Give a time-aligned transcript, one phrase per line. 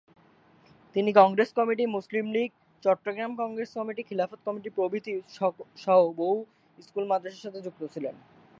[0.95, 2.49] তিনি Congress committee, Muslim League,
[2.83, 5.13] Chittagong Congress committee, Khilafat committee প্রভৃতি
[5.77, 6.35] সহ বহু
[6.77, 8.15] স্কুল- মাদ্রাসার সাথে যুক্ত ছিলেন।